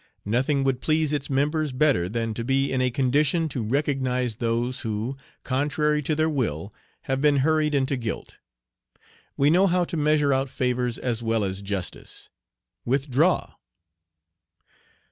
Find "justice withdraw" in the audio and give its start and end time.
11.61-13.53